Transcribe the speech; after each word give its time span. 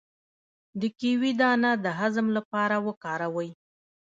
د 0.79 0.81
کیوي 0.99 1.31
دانه 1.41 1.71
د 1.83 1.85
هضم 1.99 2.27
لپاره 2.37 2.75
وکاروئ 2.87 3.51